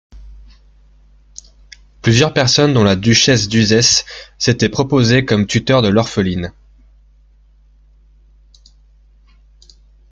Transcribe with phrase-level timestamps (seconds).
[2.01, 4.03] Plusieurs personnes dont la duchesse d’Uzès
[4.39, 6.51] s'étaient proposées comme tuteurs de l’orpheline.